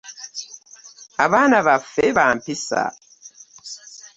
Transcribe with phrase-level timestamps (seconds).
[1.25, 2.81] Abaana baffe bampisa.